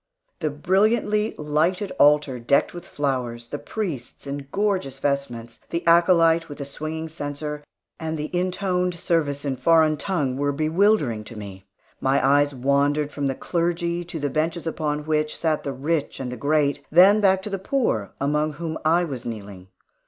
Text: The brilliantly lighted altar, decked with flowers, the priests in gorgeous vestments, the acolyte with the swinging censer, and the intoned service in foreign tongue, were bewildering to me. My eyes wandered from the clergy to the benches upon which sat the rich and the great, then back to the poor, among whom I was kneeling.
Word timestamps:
The 0.39 0.49
brilliantly 0.49 1.35
lighted 1.37 1.91
altar, 1.99 2.39
decked 2.39 2.73
with 2.73 2.87
flowers, 2.87 3.49
the 3.49 3.59
priests 3.59 4.25
in 4.25 4.47
gorgeous 4.51 4.97
vestments, 4.97 5.59
the 5.69 5.85
acolyte 5.85 6.49
with 6.49 6.57
the 6.57 6.65
swinging 6.65 7.07
censer, 7.07 7.63
and 7.99 8.17
the 8.17 8.35
intoned 8.35 8.95
service 8.95 9.45
in 9.45 9.57
foreign 9.57 9.97
tongue, 9.97 10.37
were 10.37 10.51
bewildering 10.51 11.23
to 11.25 11.37
me. 11.37 11.67
My 11.99 12.19
eyes 12.25 12.51
wandered 12.51 13.11
from 13.11 13.27
the 13.27 13.35
clergy 13.35 14.03
to 14.05 14.17
the 14.19 14.31
benches 14.31 14.65
upon 14.65 15.05
which 15.05 15.37
sat 15.37 15.63
the 15.63 15.71
rich 15.71 16.19
and 16.19 16.31
the 16.31 16.35
great, 16.35 16.83
then 16.89 17.21
back 17.21 17.43
to 17.43 17.51
the 17.51 17.59
poor, 17.59 18.15
among 18.19 18.53
whom 18.53 18.79
I 18.83 19.03
was 19.03 19.23
kneeling. 19.23 19.67